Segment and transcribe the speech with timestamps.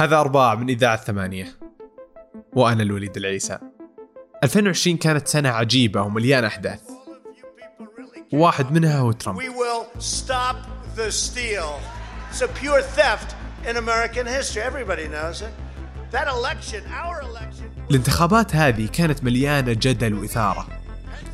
[0.00, 1.58] هذا أرباع من إذاعة ثمانية.
[2.52, 3.58] وأنا الوليد العيسى.
[4.44, 6.80] 2020 كانت سنة عجيبة ومليانة أحداث.
[8.32, 9.38] واحد منها هو ترامب.
[17.90, 20.66] الانتخابات هذه كانت مليانة جدل وإثارة.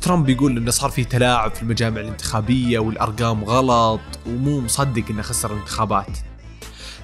[0.01, 5.53] ترامب يقول انه صار في تلاعب في المجامع الانتخابية والأرقام غلط ومو مصدق إنه خسر
[5.53, 6.26] الانتخابات.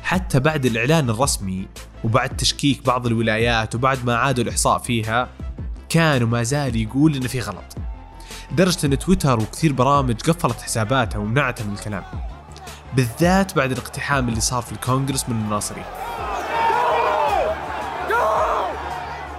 [0.03, 1.67] حتى بعد الإعلان الرسمي
[2.03, 5.29] وبعد تشكيك بعض الولايات وبعد ما عادوا الإحصاء فيها
[5.89, 7.75] كان وما زال يقول انه في غلط.
[8.51, 12.03] لدرجة إن تويتر وكثير برامج قفلت حساباتها ومنعتها من الكلام.
[12.95, 15.85] بالذات بعد الاقتحام اللي صار في الكونغرس من الناصري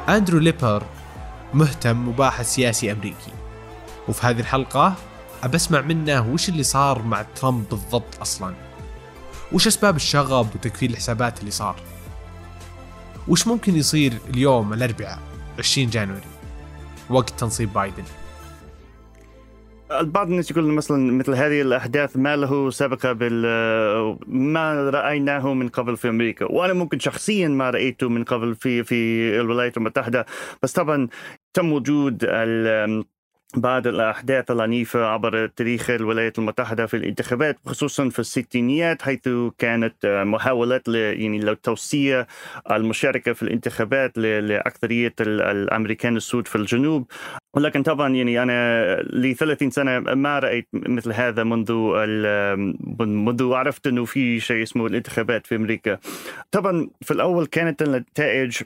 [0.08, 0.82] أندرو ليبر
[1.54, 3.32] مهتم وباحث سياسي أمريكي.
[4.08, 4.94] وفي هذه الحلقة
[5.42, 8.54] أبى أسمع منه وش اللي صار مع ترامب بالضبط أصلا.
[9.52, 11.76] وش أسباب الشغب وتكفير الحسابات اللي صار؟
[13.28, 15.18] وش ممكن يصير اليوم الأربعاء
[15.58, 16.20] 20 جانوري؟
[17.10, 18.04] وقت تنصيب بايدن.
[19.90, 23.42] البعض الناس يقول مثلا مثل هذه الأحداث ما له سابقة بال
[24.26, 26.44] ما رأيناه من قبل في أمريكا.
[26.44, 28.94] وأنا ممكن شخصيا ما رأيته من قبل في في
[29.40, 30.26] الولايات المتحدة.
[30.62, 31.08] بس طبعا
[31.54, 33.04] تم وجود ال
[33.56, 39.94] بعض الأحداث العنيفة عبر تاريخ الولايات المتحدة في الانتخابات خصوصا في الستينيات حيث كانت
[40.26, 42.26] محاولات يعني لتوسيع
[42.70, 47.06] المشاركة في الانتخابات لأكثرية ال- الأمريكان السود في الجنوب.
[47.54, 51.72] ولكن طبعا يعني أنا لي 30 سنة ما رأيت مثل هذا منذ
[53.06, 55.98] منذ عرفت أنه في شيء اسمه الانتخابات في أمريكا.
[56.50, 58.62] طبعا في الأول كانت النتائج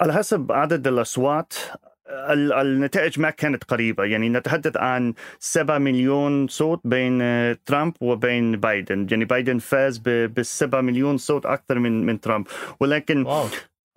[0.00, 4.04] على حسب عدد الأصوات ال- النتائج ما كانت قريبة.
[4.04, 9.06] يعني نتحدث عن 7 مليون صوت بين آه، ترامب وبين بايدن.
[9.10, 12.46] يعني بايدن فاز بالسبعة مليون صوت أكثر من من ترامب.
[12.80, 13.46] ولكن واو.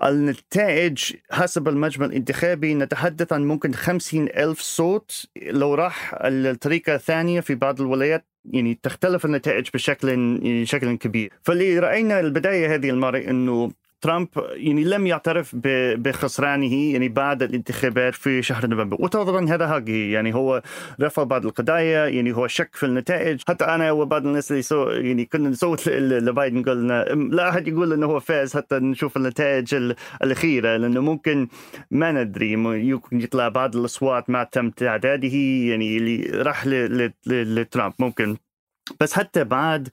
[0.04, 5.26] النتائج حسب المجمع الانتخابي نتحدث عن ممكن خمسين ألف صوت.
[5.42, 11.34] لو راح الطريقة الثانية في بعض الولايات يعني تختلف النتائج بشكل يعني شكل كبير.
[11.44, 15.56] فاللي رأينا البداية هذه المرة أنه ترامب يعني لم يعترف
[15.98, 18.98] بخسرانه يعني بعد الانتخابات في شهر نوفمبر.
[19.00, 20.62] وطبعا هذا حقه يعني هو
[21.02, 23.42] رفع بعض القضايا يعني هو شك في النتائج.
[23.48, 28.06] حتى أنا وبعض الناس اللي سو يعني كنا نصوت لبايدن قلنا لا أحد يقول إنه
[28.06, 31.48] هو فاز حتى نشوف النتائج ال- الأخيرة لأنه ممكن
[31.92, 32.52] ما ندري.
[32.52, 35.28] يمكن يطلع بعض الأصوات ما تم تعداده
[35.70, 36.68] يعني اللي راح
[37.28, 37.94] لترامب.
[38.00, 38.38] ممكن.
[39.02, 39.90] بس حتى بعد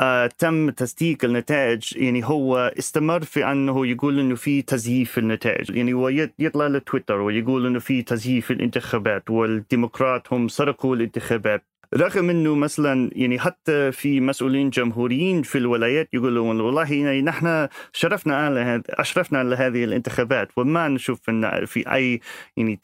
[0.00, 5.92] آه تم تصديق النتائج يعني هو استمر في أنه يقول إنه في تزييف النتائج يعني
[5.92, 11.64] هو يط- يطلع لتويتر ويقول إنه في تزييف الانتخابات والديمقراط هم سرقوا الانتخابات.
[11.96, 18.36] رغم إنه مثلا يعني حتى في مسؤولين جمهوريين في الولايات يقولون والله يعني نحن شرفنا
[18.36, 21.20] على أشرفنا على هذه الانتخابات وما نشوف
[21.66, 22.20] في أي
[22.56, 22.76] يعني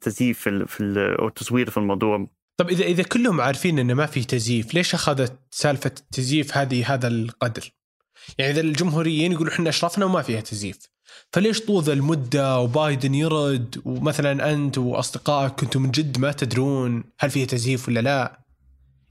[0.00, 2.26] تزييف في أو تصوير في الموضوع.
[2.56, 7.08] طب اذا إذا كلهم عارفين إنه ما في تزييف ليش أخذت سالفة التزييف هذه هذا
[7.08, 7.72] القدر؟
[8.38, 10.78] يعني إذا الجمهوريين يقولوا إحنا أشرفنا وما فيها تزييف
[11.32, 17.46] فليش طول المدة وبايدن يرد ومثلا أنت وأصدقائك كنتوا من جد ما تدرون هل فيها
[17.46, 18.44] تزييف ولا لا؟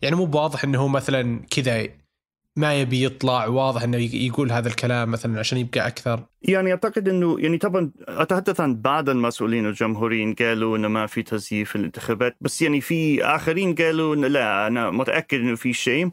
[0.02, 1.88] يعني مو بواضح إنه هو مثلا كذا
[2.56, 6.24] ما يبي يطلع واضح إنه يقول هذا الكلام مثلا عشان يبقى أكثر.
[6.42, 11.70] يعني أعتقد إنه يعني طبعا أتحدث عن بعض المسؤولين الجمهوريين قالوا إنه ما في تزييف
[11.70, 16.10] في الانتخابات بس يعني في آخرين قالوا إنه لا أنا متأكد إنه في شيء.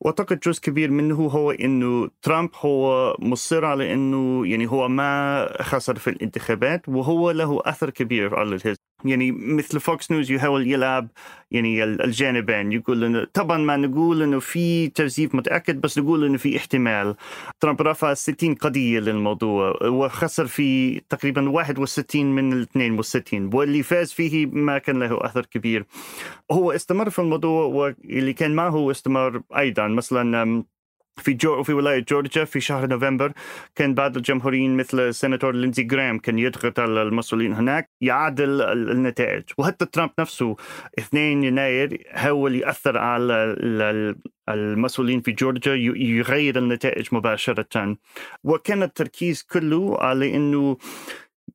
[0.00, 5.96] وأعتقد جزء كبير منه هو إنه ترامب هو مصر على إنه يعني هو ما خسر
[5.96, 8.48] في الانتخابات وهو له أثر كبير على
[9.04, 11.08] يعني مثل فوكس نيوز يحاول يلعب
[11.50, 16.38] يعني ال- الجانبين يقول إنه طبعا ما نقول إنه في تزييف متأكد بس نقول إنه
[16.38, 17.14] في احتمال.
[17.60, 24.46] ترامب رفع 60 قضية للموضوع وخسر في تقريبا 61 من ال 62 واللي فاز فيه
[24.46, 25.84] ما كان له أثر كبير.
[26.52, 30.64] هو استمر في الموضوع واللي كان معه استمر أيضا مثلا
[31.16, 33.32] في جو في ولاية جورجيا في شهر نوفمبر
[33.74, 39.42] كان بعض الجمهوريين مثل السيناتور لينزي جرام كان يضغط على المسؤولين هناك يعدل ال- النتائج.
[39.58, 40.56] وحتى ترامب نفسه
[40.98, 44.16] 2 يناير حاول يأثر على ال- ال-
[44.48, 47.96] المسؤولين في جورجيا يغير النتائج مباشرة.
[48.44, 50.76] وكان التركيز كله على إنه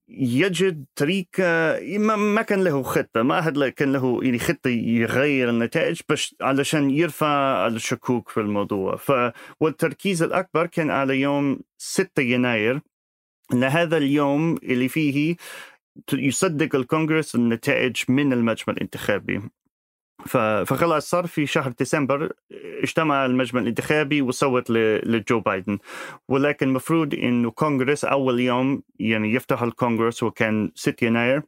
[0.09, 6.35] يجد طريقة ما, كان له خطة ما أحد كان له يعني خطة يغير النتائج بس
[6.41, 8.95] علشان يرفع الشكوك في الموضوع.
[8.95, 9.11] ف
[9.59, 12.81] والتركيز الأكبر كان على يوم 6 يناير.
[13.53, 15.35] لهذا اليوم اللي فيه
[16.13, 19.41] يصدق الكونغرس النتائج من المجمع الانتخابي.
[20.27, 22.31] فخلاص صار في شهر ديسمبر
[22.83, 25.77] اجتمع المجمع الانتخابي وصوت لجو بايدن.
[26.29, 31.41] ولكن المفروض إنه كونغرس أول يوم يعني يفتح الكونغرس وكان 6 يناير.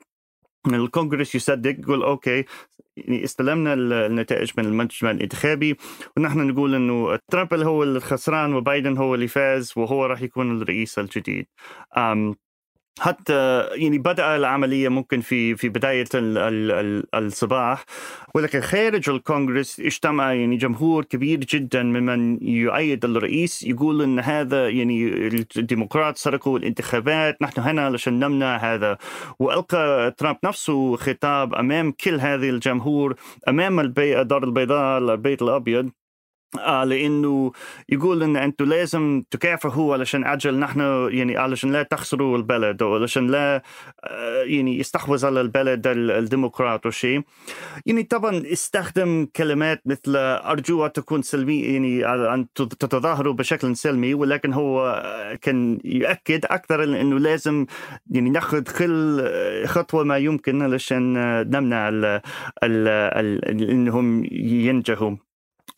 [0.67, 2.45] الكونغرس يصدق يقول okay
[2.97, 5.77] يعني استلمنا النتائج من المجمع الانتخابي.
[6.17, 10.99] ونحن نقول إنه ترامب اللي هو الخسران وبايدن هو اللي فاز وهو راح يكون الرئيس
[10.99, 11.47] الجديد.
[12.99, 17.85] حتى يعني بدأ العملية ممكن في في بداية ال ال ال الصباح.
[18.35, 25.27] ولكن خارج الكونغرس اجتمع يعني جمهور كبير جدا ممن يؤيد الرئيس يقول إن هذا يعني
[25.57, 28.97] الديمقراط سرقوا الانتخابات نحن هنا علشان نمنع هذا.
[29.39, 33.15] وألقى ترامب نفسه خطاب أمام كل هذه الجمهور
[33.47, 35.89] أمام الدار البيضاء البيت الأبيض.
[36.59, 37.51] آه لإنه
[37.89, 40.79] يقول إن أنتم لازم تكافحوا علشان أجل نحن
[41.11, 43.63] يعني علشان لا تخسروا البلد أو علشان لا
[44.03, 47.21] آه يعني يستحوذ على البلد الديمقراط وشيء
[47.85, 54.53] يعني طبعا استخدم كلمات مثل ارجو ان تكون سلمي يعني أن تتظاهروا بشكل سلمي ولكن
[54.53, 55.03] هو
[55.41, 57.65] كان يؤكد أكثر إنه لازم
[58.11, 59.23] يعني ناخذ كل
[59.67, 61.13] خطوة ما يمكن علشان
[61.51, 62.05] نمنع ال
[62.63, 65.26] ال ال إنهم ينجحوا.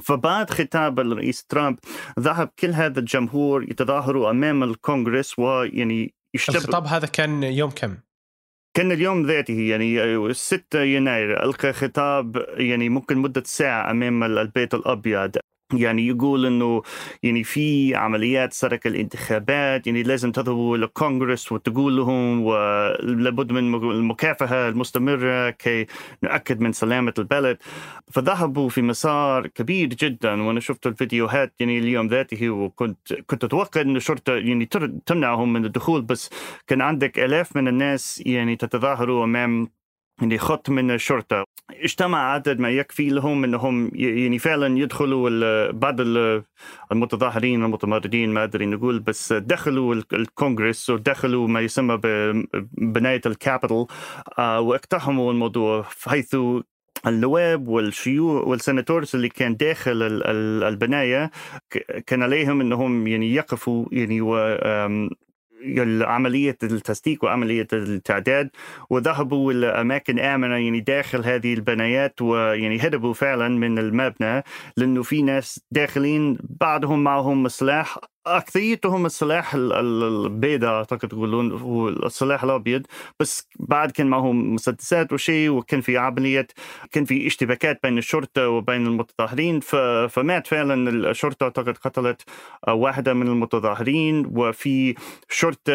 [0.04, 1.80] فبعد خطاب الرئيس ترامب
[2.20, 7.98] ذهب كل هذا الجمهور يتظاهروا أمام الكونغرس ويعني يشتب الخطاب هذا كان يوم كم؟
[8.78, 15.38] كان اليوم ذاته يعني 6 يناير ألقى خطاب يعني ممكن مدة ساعة أمام البيت الأبيض
[15.74, 16.82] يعني يقول إنه
[17.24, 25.50] يعني في عمليات سرقه الانتخابات يعني لازم تذهبوا للكونغرس وتقول لهم ولابد من المكافحة المستمرة
[25.50, 25.86] كي
[26.24, 27.58] نؤكد من سلامة البلد.
[28.12, 33.96] فذهبوا في مسار كبير جدا وأنا شفت الفيديوهات يعني اليوم ذاته وكنت كنت أتوقع ان
[33.96, 34.66] الشرطه يعني
[35.06, 36.30] تمنعهم من الدخول بس
[36.68, 39.70] كان عندك آلاف من الناس يعني تتظاهروا أمام
[40.22, 45.96] يعني خط من الشرطه اجتمع عدد ما يكفي لهم إنهم يعني فعلا يدخلوا بعض
[46.92, 53.86] المتظاهرين المتمردين ما أدري نقول بس دخلوا الكونغرس ودخلوا ما يسمى ببنايه الكابيتال
[54.40, 56.36] آه، واقتحموا الموضوع حيث
[57.08, 60.22] النواب والشيوخ والسناتورز اللي كان داخل
[60.64, 61.32] البناية
[62.06, 64.22] كان عليهم إنهم يعني يقفوا يعني
[66.02, 68.50] عملية التصديق وعملية التعداد
[68.90, 74.44] وذهبوا لأماكن آمنة يعني داخل هذه البنايات ويعني هربوا فعلا من المبنى
[74.78, 77.98] لأنه في ناس داخلين بعضهم معهم سلاح
[78.28, 82.86] أكثريتهم السلاح البيضاء أعتقد تقولون هو السلاح الأبيض
[83.20, 86.48] بس بعد كان معهم مسدسات وشيء وكان في عمليه
[86.92, 89.60] كان في اشتباكات بين الشرطة وبين المتظاهرين
[90.10, 92.22] فمات فعلا الشرطة أعتقد قتلت
[92.68, 94.96] واحدة من المتظاهرين وفي
[95.30, 95.74] شرطة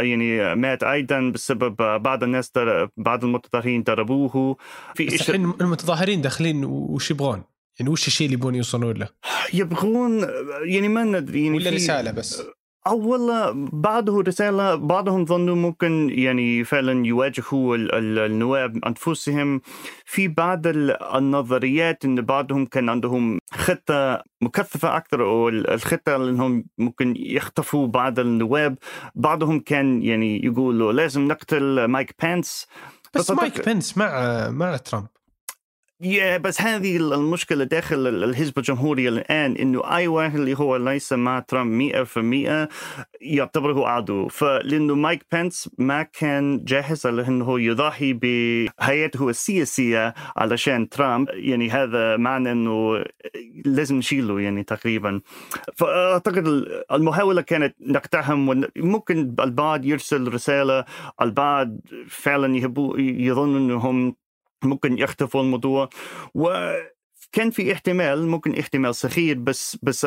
[0.00, 2.52] يعني مات أيضا بسبب بعض الناس
[2.96, 4.56] بعض المتظاهرين ضربوه
[4.94, 9.08] في بس الحين المتظاهرين داخلين وش يبغون؟ يعني وش الشيء اللي يبون يوصلون له؟
[9.54, 10.26] يبغون
[10.64, 12.42] يعني ما ندري يعني ولا رسالة بس.
[12.86, 19.60] أو والله بعضه رسالة بعضهم ظنوا ممكن يعني فعلا يواجهوا النواب أنفسهم.
[20.04, 27.86] في بعض النظريات أن بعضهم كان عندهم خطة مكثفة أكثر أو الخطة أنهم ممكن يخطفوا
[27.86, 28.78] بعض النواب.
[29.14, 32.66] بعضهم كان يعني يقولوا لازم نقتل مايك بنس
[33.14, 35.06] بس مايك بنس مع مع ترامب.
[36.02, 41.40] يا بس هذه المشكلة داخل الحزب الجمهوري الآن إنه أي واحد اللي هو ليس مع
[41.40, 42.68] ترامب 100%
[43.20, 44.28] يعتبره عدو.
[44.28, 51.28] فلأنه مايك بنس ما كان جاهز على إنه يضحي بحياته السياسية علشان ترامب.
[51.30, 53.04] يعني هذا معنى إنه
[53.64, 55.20] لازم نشيله يعني تقريبا.
[55.76, 56.46] فأعتقد
[56.92, 60.84] المحاولة كانت نقتحم ممكن البعض يرسل رسالة
[61.22, 61.76] البعض
[62.08, 62.56] فعلا
[62.98, 64.14] يظن إنهم
[64.64, 65.88] ممكن يختفوا الموضوع.
[66.34, 70.06] وكان في احتمال ممكن احتمال صغير بس بس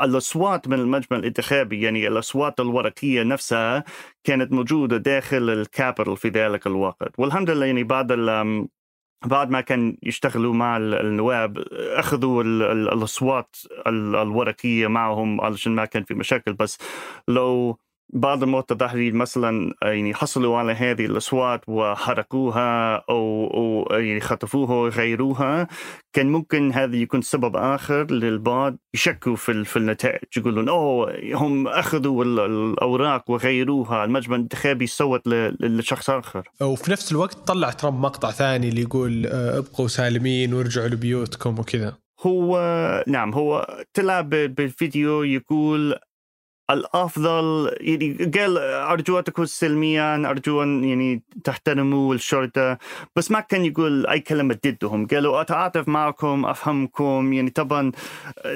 [0.00, 3.84] الأصوات من المجمع الانتخابي يعني الأصوات الورقية نفسها
[4.24, 7.18] كانت موجودة داخل الكابيتال في ذلك الوقت.
[7.18, 8.12] والحمد لله يعني بعد
[9.26, 12.42] بعد ما كان يشتغلوا مع النواب أخذوا
[12.72, 16.52] الأصوات الورقية معهم علشان ما كان في مشاكل.
[16.52, 16.78] بس
[17.28, 17.78] لو
[18.12, 25.68] بعض المتظاهرين مثلا يعني حصلوا على هذه الأصوات وحرقوها أو أو يعني خطفوها وغيروها.
[26.12, 30.24] كان ممكن هذا يكون سبب آخر للبعض يشكوا في في النتائج.
[30.36, 34.04] يقولون أوه هم أخذوا الأوراق وغيروها.
[34.04, 35.22] المجمع الانتخابي صوت
[35.60, 36.48] لشخص آخر.
[36.60, 41.58] وفي نفس الوقت طلع ترامب مقطع ثاني اللي يقول آه، ابقوا سالمين وارجعوا لبيوتكم.
[41.58, 41.96] وكذا.
[42.26, 45.94] هو نعم هو طلع بالفيديو يقول
[46.72, 52.78] الأفضل يعني قال ارجو تكون سلميا ارجو ان يعني تحترموا الشرطة.
[53.16, 55.06] بس ما كان يقول أي كلمة ضدهم.
[55.06, 57.32] قالوا أتعاطف معكم أفهمكم.
[57.32, 57.92] يعني طبعا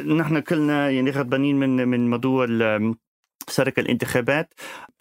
[0.06, 2.46] نحن كلنا يعني غضبانين من من موضوع
[3.48, 4.54] سرق الانتخابات.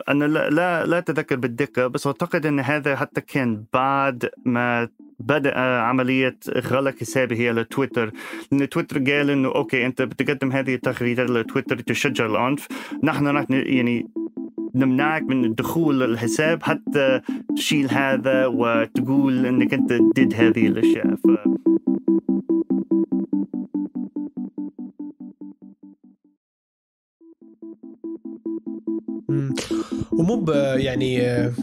[0.10, 6.38] أنا لا لا, أتذكر بالدقة بس أعتقد إن هذا حتى كان بعد ما بدأ عملية
[6.50, 8.12] غلق حسابه على تويتر.
[8.52, 12.68] لأن تويتر قال إنه أوكي أنت بتقدم هذه التغريدات لتويتر تشجع العنف
[13.04, 14.08] نحن راح يعني
[14.76, 17.22] نمنعك من الدخول للحساب حتى
[17.56, 21.16] تشيل هذا وتقول إنك أنت ضد هذه الأشياء.
[21.16, 21.28] ف...
[30.12, 31.54] ومو يعني آه،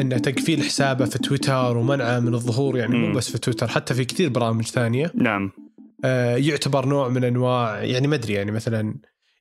[0.00, 4.04] إنه تقفيل حسابه في تويتر ومنعه من الظهور يعني مو بس في تويتر حتى في
[4.04, 5.12] كثير برامج ثانية.
[5.14, 5.52] نعم.
[6.04, 8.94] آه، يعتبر نوع من أنواع يعني ما أدري يعني مثلا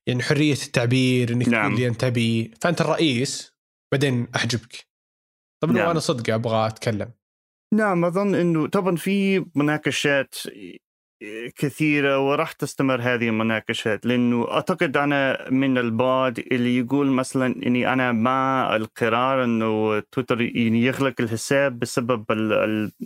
[0.08, 1.62] يعني حرية التعبير إنك نعم.
[1.62, 2.51] تقول اللي انت تبي.
[2.62, 3.53] فأنت الرئيس
[3.91, 4.88] بعدين أحجبك.
[5.63, 5.86] طب نعم.
[5.86, 7.12] لو أنا صدق أبغى أتكلم.
[7.74, 10.36] نعم أظن إنه طبعا في مناقشات
[11.57, 18.11] كثيرة وراح تستمر هذه المناقشات لأنه أعتقد أنا من البعض اللي يقول مثلا أني أنا
[18.11, 22.25] مع القرار أنه تويتر يعني يغلق الحساب بسبب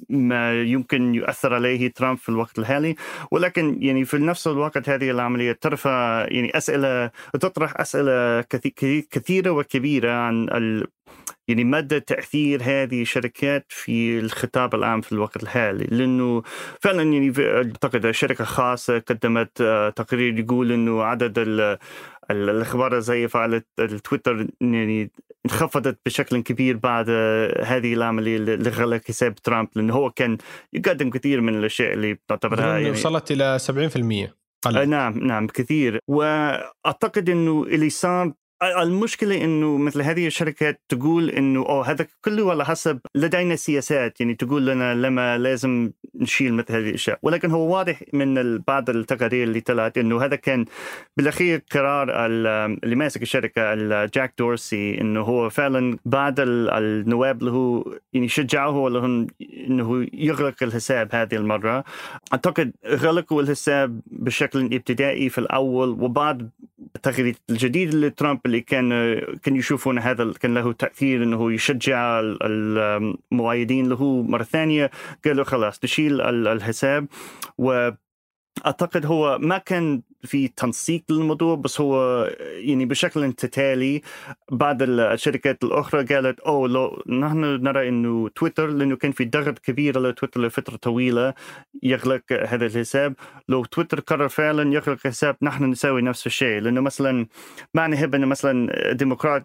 [0.10, 2.96] ما يمكن يؤثر عليه ترامب في الوقت الحالي.
[3.32, 8.42] ولكن يعني في نفس الوقت هذه العملية ترفع يعني أسئلة تطرح أسئلة
[9.12, 10.50] كثيرة وكبيرة عن
[11.48, 16.44] يعني مدى تأثير هذه الشركات في الخطاب العام في الوقت الحالي لأنه
[16.82, 21.40] فعلا يعني أعتقد شركة خاصة قدمت آه، تقرير يقول إنه عدد
[22.32, 25.12] الأخبار الزيفة على التويتر يعني
[25.46, 27.10] انخفضت بشكل كبير بعد
[27.60, 30.38] هذه العملية لغلق حساب ترامب لأنه هو كان
[30.74, 34.78] يقدم كثير من الأشياء اللي تعتبرها يعني وصلت إلى 70% قلت.
[34.78, 41.60] آه، نعم نعم كثير وأعتقد إنه اللي صار المشكلة إنه مثل هذه الشركات تقول إنه
[41.60, 46.90] أوه هذا كله على حسب لدينا سياسات يعني تقول لنا لما لازم نشيل مثل هذه
[46.90, 47.20] الأشياء.
[47.22, 50.66] ولكن هو واضح من بعض التقارير اللي طلعت إنه هذا كان
[51.18, 58.28] بالأخير قرار اللي ماسك الشركة جاك دورسي إنه هو فعلا بعد النواب اللي هو يعني
[58.28, 59.28] شجعوه لهم
[59.68, 61.84] إنه يغلق الحساب هذه المرة.
[62.34, 66.50] أعتقد غلقوا الحساب بشكل ابتدائي في الأول وبعد
[66.96, 74.22] التغريدات الجديد لترامب اللي كان كان يشوفون هذا كان له تأثير إنه يشجع المؤيدين له
[74.22, 74.92] مرة ثانية.
[75.26, 77.08] قالوا خلاص نشيل الحساب.
[77.58, 77.90] و
[78.66, 84.02] اعتقد هو ما كان في تنسيق للموضوع بس هو يعني بشكل تتالي
[84.52, 89.98] بعض الشركات الأخرى قالت اوه لو نحن نرى إنه تويتر لأنه كان في ضغط كبير
[89.98, 91.34] على تويتر لفترة طويلة
[91.84, 93.14] يغلق هذا الحساب.
[93.50, 96.60] لو تويتر قرر فعلا يغلق الحساب نحن نسوي نفس الشيء.
[96.62, 97.28] لأنه مثلا
[97.74, 99.44] ما نحب ان مثلا ديمقراط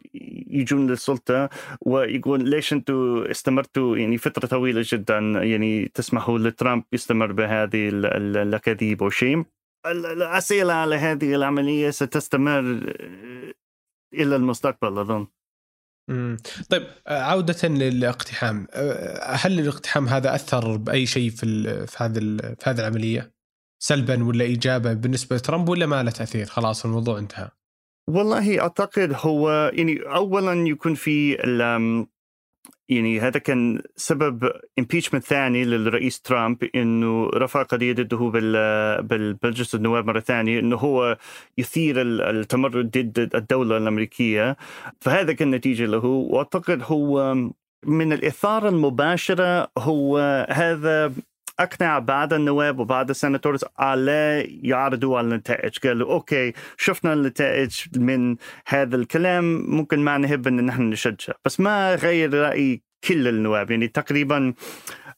[0.50, 1.48] يجون للسلطة
[1.80, 9.10] ويقول ليش أنتم استمرتوا؟ يعني فترة طويلة جدا يعني تسمحوا لترامب يستمر بهذه الأكاذيب أو
[9.10, 9.57] شيء.
[9.86, 12.60] الأسئلة على هذه العملية ستستمر
[14.14, 15.26] إلى المستقبل أظن.
[16.70, 18.66] طيب عودة للاقتحام
[19.22, 22.20] هل الاقتحام هذا أثر بأي شيء في في هذا
[22.54, 23.32] في هذه العملية؟
[23.82, 27.50] سلبا ولا إيجابا بالنسبة لترامب ولا ما له تأثير؟ خلاص الموضوع انتهى.
[28.10, 31.36] والله أعتقد هو يعني أولا يكون في
[32.88, 38.16] يعني هذا كان سبب امبيتشمنت ثاني للرئيس ترامب إنه رفع قضية ضده
[39.00, 41.18] بالمجلس النواب مرة ثانية إنه هو
[41.58, 44.56] يثير التمرد ضد الدولة الأمريكية.
[45.00, 47.34] فهذا كان نتيجة له وأعتقد هو
[47.86, 50.18] من الإثارة المباشرة هو
[50.50, 51.12] هذا
[51.60, 55.78] أقنع بعض النواب وبعض ال senators على يعرضوا على النتائج.
[55.78, 58.36] قالوا okay شفنا النتائج من
[58.66, 61.34] هذا الكلام ممكن ما نحب إن نحن نشجع.
[61.44, 63.70] بس ما غير رأي كل النواب.
[63.70, 64.54] يعني تقريبا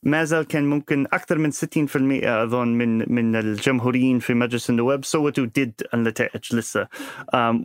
[0.02, 1.56] ما زال كان ممكن أكثر من 60%
[2.25, 6.88] أظن من من الجمهوريين في مجلس النواب صوتوا ضد النتائج لسه.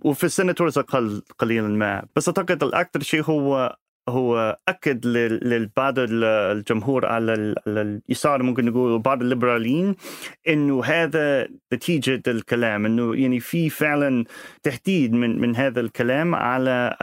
[0.04, 2.06] وفي السناتورز أقل قليلا ما.
[2.16, 3.76] بس أعتقد الأكثر شيء هو
[4.10, 5.06] هو أكد
[5.44, 9.96] لبعض الجمهور على اليسار ممكن نقول بعض الليبراليين
[10.48, 14.26] إنه هذا نتيجة الكلام إنه يعني في فعلا
[14.64, 16.96] تهديد من من هذا الكلام على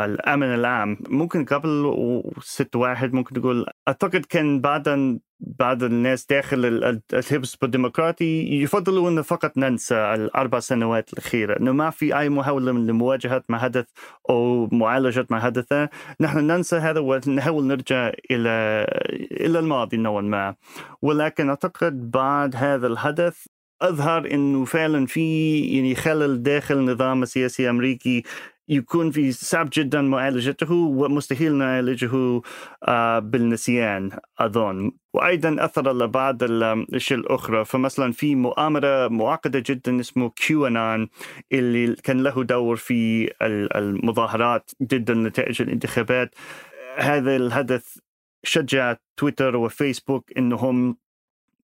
[0.00, 0.98] الأمن العام.
[1.08, 1.92] ممكن قبل
[2.42, 6.64] ست واحد ممكن تقول أعتقد كان بعد بعض الناس داخل
[7.12, 13.44] الحزب الديمقراطي يفضلوا إنه فقط ننسى الأربع سنوات الأخيرة إنه ما في أي محاوله لمواجهة
[13.48, 13.86] ما حدث
[14.30, 15.88] أو معالجة ما حدث.
[16.20, 18.50] نحن ننسى هذا ونحاول نرجع إلى
[19.32, 20.54] إلى الماضي نوعا ما.
[21.02, 23.46] ولكن أعتقد بعد هذا الحدث
[23.82, 28.22] أظهر إنه فعلا في يعني خلل داخل النظام السياسي الأمريكي
[28.68, 32.40] يكون في صعب جدا معالجته ومستحيل نعالجه
[32.88, 34.92] آه، بالنسيان أظن.
[35.14, 37.64] وأيضا أثر على بعض الأشياء الأخرى.
[37.64, 41.08] فمثلا في مؤامرة معقدة جدا اسمه كيو انان
[41.52, 43.30] اللي كان له دور في
[43.76, 46.34] المظاهرات ضد نتائج الانتخابات.
[46.98, 47.98] هذا الحدث
[48.44, 50.96] شجع تويتر وفيسبوك إنهم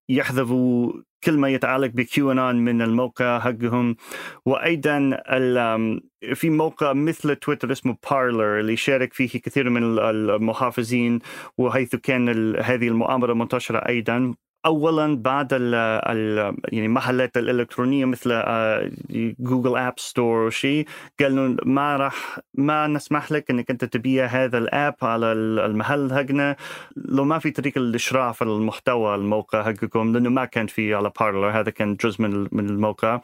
[0.09, 3.95] يحذفوا كل ما يتعلق بكيو ان من الموقع حقهم.
[4.45, 5.17] وأيضا
[6.33, 11.19] في موقع مثل تويتر اسمه بارلر اللي شارك فيه كثير من المحافظين
[11.57, 14.33] وحيث كان هذه المؤامرة منتشرة أيضا.
[14.65, 15.73] اولا بعد ال
[16.71, 18.29] يعني محلات الإلكترونية مثل
[19.39, 20.87] جوجل app store وشيء
[21.19, 26.55] قالوا ما راح ما نسمح لك إنك أنت تبيع هذا ال app على المحل حقنا
[26.95, 31.49] لو ما في طريقة للاشراف على المحتوى الموقع حقكم لأنه ما كان في على بارلر
[31.49, 33.19] هذا كان جزء من الموقع.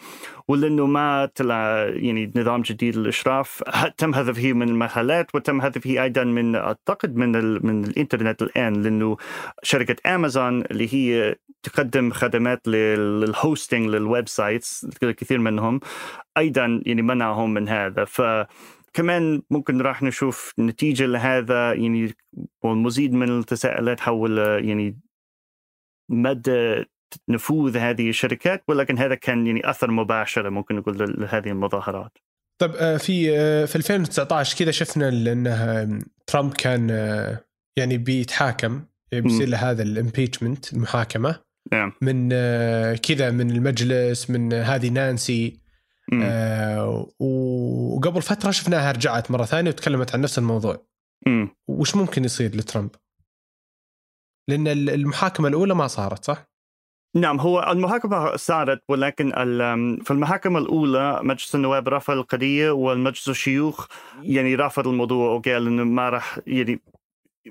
[0.48, 3.64] ولأنه ما طلع يعني نظام جديد للإشراف.
[3.98, 7.32] تم حذفه من المحلات وتم حذفه أيضا من أعتقد من
[7.66, 9.18] من الإنترنت الآن لأنه
[9.64, 15.80] شركة امازون اللي هي تقدم خدمات لل hosting لل websites كثير منهم
[16.38, 18.06] أيضا يعني منعهم من هذا.
[18.06, 18.22] ف
[18.94, 22.14] كمان ممكن راح نشوف نتيجة لهذا يعني
[22.64, 25.00] والمزيد من التساؤلات حول يعني
[26.10, 26.86] مدى
[27.30, 32.18] نفوذ هذه الشركات ولكن هذا كان يعني أثر مباشر ممكن نقول لهذه المظاهرات.
[32.62, 37.44] طيب آه، في آه، في 2019 كذا شفنا انه ترامب كان آه،
[37.78, 41.40] يعني بيتحاكم بيصير له هذا الامبيتشمنت المحاكمة
[41.72, 45.60] نعم من آه، كذا من المجلس من هذه نانسي
[46.24, 50.88] آه وقبل فترة شفناها رجعت مرة ثانية وتكلمت عن نفس الموضوع
[51.28, 51.50] مم.
[51.68, 52.90] وش ممكن يصير لترامب؟
[54.50, 56.48] لأن المحاكمة الأولى ما صارت صح؟
[57.16, 59.32] نعم هو المحاكمة صارت ولكن
[60.04, 63.88] في المحاكمة الأولى مجلس النواب رفض القضية والمجلس الشيوخ
[64.22, 66.82] يعني رفض الموضوع وقال إنه ما راح يعني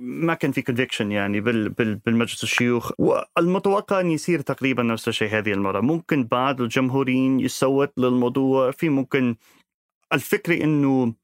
[0.00, 2.92] ما كان في كونفكشن يعني بال بال بالمجلس الشيوخ.
[2.98, 5.80] والمتوقع ان يصير تقريبا نفس الشيء هذه المرة.
[5.80, 9.36] ممكن بعض الجمهوريين يصوت للموضوع في ممكن
[10.12, 11.14] الفكرة إنه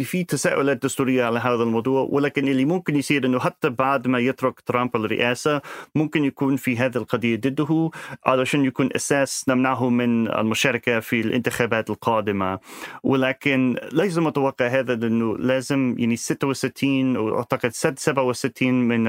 [0.00, 4.60] في تساؤلات دستورية على هذا الموضوع ولكن اللي ممكن يصير أنه حتى بعد ما يترك
[4.60, 5.62] ترامب الرئاسة
[5.94, 7.90] ممكن يكون في هذه القضية ضده
[8.26, 12.58] علشان يكون أساس نمنعه من المشاركة في الانتخابات القادمة.
[13.02, 19.02] ولكن ليس متوقع هذا لأنه لازم يعني 66 وأعتقد 67 من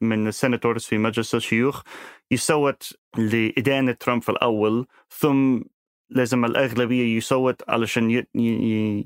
[0.00, 1.82] من السيناتورز في مجلس الشيوخ
[2.30, 5.60] يصوت لإدانة ترامب في الأول ثم
[6.10, 8.24] لازم الأغلبية يصوت علشان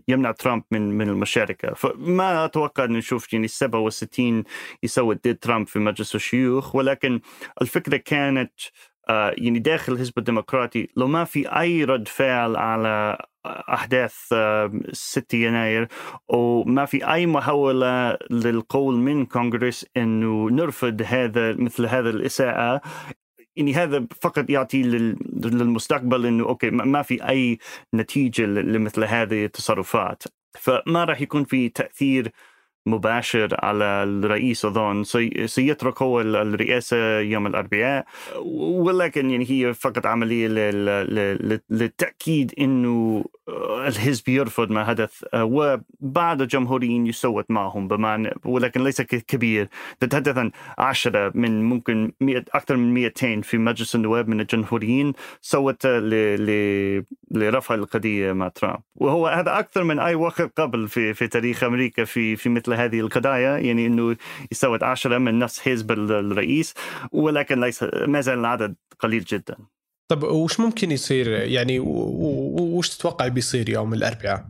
[0.08, 1.74] يمنع ترامب من من المشاركة.
[1.74, 4.44] فما أتوقع أن نشوف يعني 67
[4.82, 7.20] يصوت ضد ترامب في مجلس الشيوخ ولكن
[7.62, 8.52] الفكرة كانت
[9.08, 14.14] آه، يعني داخل الحزب الديمقراطي لو ما في أي رد فعل على أحداث
[14.92, 15.88] 6 آه، يناير
[16.28, 22.80] وما في أي محاولة للقول من كونغرس أنه نرفض هذا مثل هذا الإساءة
[23.56, 27.58] يعني هذا فقط يعطي للمستقبل إنه أوكي ما في أي
[27.94, 30.22] نتيجة لمثل هذه التصرفات.
[30.58, 32.32] فما راح يكون في تأثير
[32.90, 35.04] مباشر على الرئيس أظن.
[35.46, 38.04] سيترك هو الرئاسة يوم الأربعاء.
[38.86, 40.48] ولكن يعني هي فقط عملية
[41.70, 43.24] للتأكيد إنه
[43.86, 45.24] الحزب يرفض ما حدث.
[45.34, 49.68] وبعض الجمهوريين يصوت معهم بمعنى ولكن ليس كبير.
[50.04, 52.12] نتحدث عن عشرة من ممكن
[52.54, 55.86] أكثر من 200 في مجلس النواب من الجمهوريين صوت
[57.30, 58.80] لرفع القضية مع ترامب.
[58.94, 63.00] وهو هذا أكثر من أي وقت قبل في في تاريخ أمريكا في في مثل هذه
[63.00, 64.16] القضايا يعني إنه
[64.52, 66.74] يصوت عشرة من نفس حزب الرئيس
[67.12, 69.56] ولكن ليس ما زال العدد قليل جدا.
[70.10, 74.46] طب وش ممكن يصير؟ يعني وش تتوقع بيصير يوم الأربعاء؟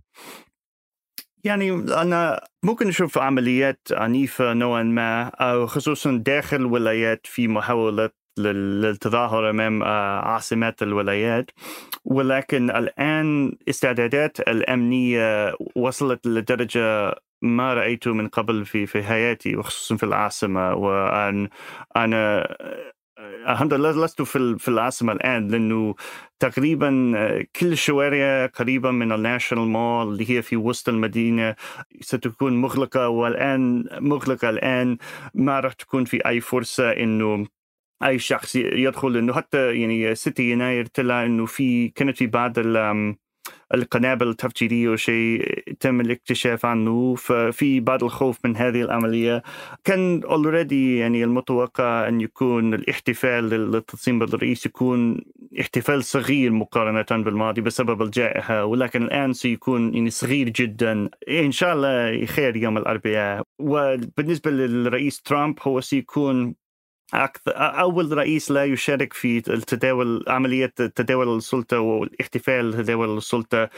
[1.44, 9.50] يعني أنا ممكن نشوف عمليات عنيفة نوعا ما أو خصوصا داخل الولايات في محاولة للتظاهر
[9.50, 11.50] أمام آه، عاصمات الولايات.
[12.04, 20.02] ولكن الآن استعدادات الأمنية وصلت لدرجة ما رأيته من قبل في في حياتي وخصوصا في
[20.02, 21.48] العاصمة وأن
[21.96, 22.46] أنا
[23.48, 25.94] الحمد لله لست في في العاصمة الآن لأنه
[26.40, 27.12] تقريبا
[27.60, 31.54] كل الشوارع قريبة من ال National Mall اللي هي في وسط المدينة
[32.00, 34.98] ستكون مغلقة والآن مغلقة الآن.
[35.34, 37.46] ما راح تكون في أي فرصة إنه
[38.04, 42.58] أي شخص يدخل انه حتى يعني 6 يناير طلع إنه في كانت في بعض
[43.74, 49.42] القنابل التفجيرية وشيء تم الاكتشاف عنه ففي بعض الخوف من هذه العملية.
[49.84, 55.20] كان already يعني المتوقع أن يكون الاحتفال للتنصيب بالرئيس يكون
[55.60, 61.08] احتفال صغير مقارنة بالماضي بسبب الجائحة ولكن الآن سيكون يعني صغير جدا.
[61.28, 63.42] إن شاء الله خير يوم الأربعاء.
[63.58, 66.54] وبالنسبة للرئيس ترامب هو سيكون
[67.14, 73.70] أكثر أول رئيس لا يشارك في التداول عملية تداول السلطة والاحتفال تداول السلطة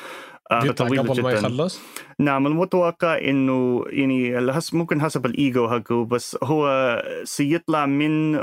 [0.51, 1.23] آه، طويل قبل جدا.
[1.23, 1.81] ما يخلص؟
[2.19, 8.43] نعم المتوقع إنه يعني ممكن حسب الإيجو حقه بس هو سيطلع من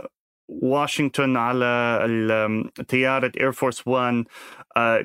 [0.49, 4.23] واشنطن على طيارة Air Force 1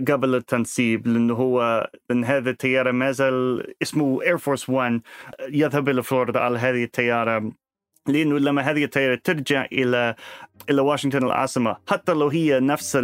[0.08, 5.00] قبل التنصيب لأنه هو لأن هذه الطيارة ما زال اسمه Air Force 1
[5.48, 7.52] يذهب إلى فلوريدا على هذه الطيارة
[8.08, 10.14] لأنه لما هذه الطياره ترجع إلى
[10.70, 11.76] إلى واشنطن العاصمة.
[11.88, 12.98] حتى لو هي نفس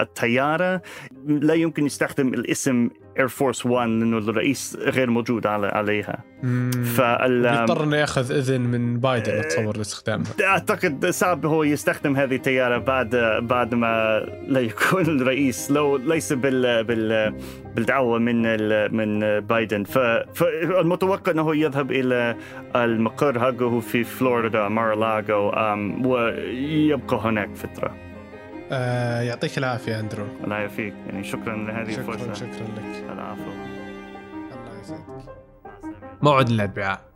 [0.00, 0.82] الطياره
[1.26, 6.24] لا يمكن يستخدم الاسم Air Force 1 لأنه الرئيس غير موجود على عليها.
[6.96, 12.78] فال يضطر إنه يأخذ إذن من بايدن اتصور لاستخدامها أعتقد صعب هو يستخدم هذه الطياره
[12.78, 17.34] بعد بعد ما لا يكون الرئيس لو ليس بال بال
[17.74, 18.42] بالدعوة من
[18.94, 19.84] من بايدن.
[20.34, 22.36] فالمتوقع إنه يذهب إلى
[22.76, 25.50] المقر حقه في فلوريدا مارلاغو
[26.94, 27.96] ويبقى هناك فترة.
[28.72, 30.26] آه يعطيك العافية أندرو.
[30.44, 30.94] الله يعافيك.
[31.06, 32.32] يعني شكرا لهذه شكرا الفرصة.
[32.32, 33.04] شكرا لك.
[33.12, 33.50] العفو.
[33.50, 35.04] الله يسعدك.
[36.22, 37.09] موعد الاربعاء